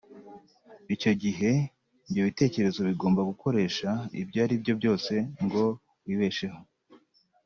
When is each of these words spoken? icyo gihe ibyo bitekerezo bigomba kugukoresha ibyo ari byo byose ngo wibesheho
icyo 0.95 1.11
gihe 1.23 1.51
ibyo 2.09 2.21
bitekerezo 2.29 2.79
bigomba 2.89 3.19
kugukoresha 3.23 3.89
ibyo 4.21 4.37
ari 4.45 4.55
byo 4.61 4.73
byose 4.79 5.13
ngo 5.43 5.63
wibesheho 6.05 6.59